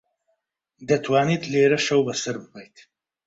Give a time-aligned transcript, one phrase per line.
[0.89, 2.77] دەتوانیت لێرە شەو بەسەر ببەیت.